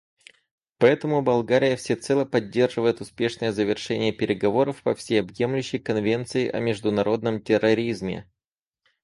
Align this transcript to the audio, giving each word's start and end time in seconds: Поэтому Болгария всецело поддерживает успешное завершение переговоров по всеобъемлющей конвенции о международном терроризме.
Поэтому 0.79 1.21
Болгария 1.21 1.75
всецело 1.75 2.25
поддерживает 2.25 3.01
успешное 3.01 3.51
завершение 3.51 4.11
переговоров 4.11 4.81
по 4.81 4.95
всеобъемлющей 4.95 5.77
конвенции 5.77 6.49
о 6.49 6.59
международном 6.59 7.39
терроризме. 7.39 8.27